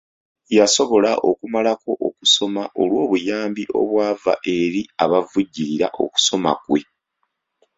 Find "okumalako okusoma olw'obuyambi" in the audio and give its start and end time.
1.29-3.63